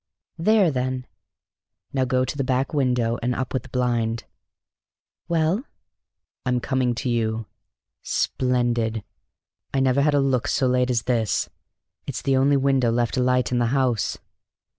[0.39, 1.05] "There, then."
[1.93, 4.23] "Now go to the back window and up with the blind."
[5.27, 5.63] "Well?"
[6.43, 7.45] "I'm coming to you.
[8.01, 9.03] Splendid!
[9.75, 11.51] I never had a look so late as this.
[12.07, 14.17] It's the only window left alight in the house!"